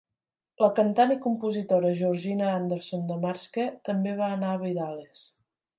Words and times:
La 0.63 0.69
cantant 0.79 1.13
i 1.15 1.17
compositora 1.25 1.91
Georgina 2.01 2.49
Anderson 2.55 3.07
de 3.13 3.21
Marske, 3.27 3.69
també 3.91 4.19
va 4.23 4.35
anar 4.39 4.55
a 4.57 4.63
Bydales. 4.65 5.29